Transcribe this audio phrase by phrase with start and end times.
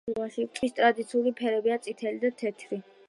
[0.09, 2.81] კლუბის ტრადიციული ფერებია წითელი და თეთრი.